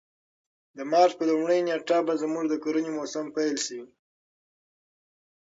د 0.77 0.79
مارچ 0.91 1.11
په 1.17 1.23
لومړۍ 1.31 1.59
نېټه 1.67 1.97
به 2.07 2.13
زموږ 2.23 2.45
د 2.49 2.53
کرنې 2.63 2.91
موسم 2.97 3.25
پیل 3.35 3.55
شي. 3.65 3.81